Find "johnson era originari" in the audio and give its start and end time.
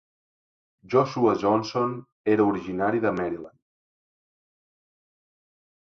1.43-2.99